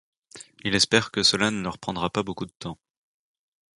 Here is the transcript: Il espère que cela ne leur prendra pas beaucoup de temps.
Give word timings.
Il 0.63 0.73
espère 0.73 1.11
que 1.11 1.21
cela 1.21 1.51
ne 1.51 1.61
leur 1.61 1.77
prendra 1.77 2.09
pas 2.09 2.23
beaucoup 2.23 2.47
de 2.47 2.53
temps. 2.57 2.79